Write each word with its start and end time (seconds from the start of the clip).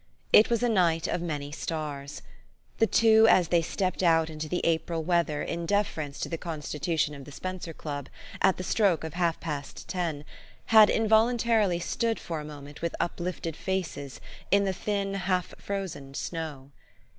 It 0.33 0.49
was 0.49 0.63
a 0.63 0.67
night 0.67 1.07
of 1.07 1.21
many 1.21 1.51
stars. 1.51 2.23
The 2.79 2.87
two, 2.87 3.27
as 3.29 3.49
they 3.49 3.61
stepped 3.61 4.01
out 4.01 4.31
into 4.31 4.49
the 4.49 4.65
April 4.65 5.03
weather, 5.03 5.43
in 5.43 5.67
deference 5.67 6.19
to 6.21 6.27
the 6.27 6.39
constitution 6.39 7.13
of 7.13 7.25
the 7.25 7.31
Spenser 7.31 7.71
Club, 7.71 8.09
at 8.41 8.57
the 8.57 8.63
stroke 8.63 9.03
of 9.03 9.13
half 9.13 9.39
past 9.39 9.87
ten, 9.87 10.25
had 10.73 10.89
involuntarily 10.89 11.77
stood 11.77 12.19
for 12.19 12.39
a 12.39 12.43
mo 12.45 12.61
ment 12.61 12.81
with 12.81 12.95
uplifted 12.99 13.55
faces 13.55 14.19
in 14.49 14.63
the 14.63 14.73
thin, 14.73 15.13
half 15.13 15.53
frozen 15.59 16.15
snow. 16.15 16.71